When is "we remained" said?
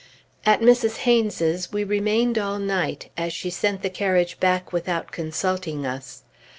1.71-2.39